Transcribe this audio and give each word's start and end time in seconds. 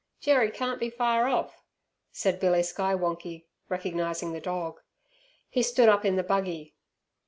"Jerry 0.19 0.49
can't 0.49 0.79
be 0.79 0.89
far 0.89 1.27
off," 1.27 1.61
said 2.11 2.39
Billy 2.39 2.63
Skywonkie, 2.63 3.45
recognizing 3.69 4.33
the 4.33 4.41
dog. 4.41 4.81
He 5.47 5.61
stood 5.61 5.89
up 5.89 6.03
in 6.05 6.15
the 6.15 6.23
buggy. 6.23 6.73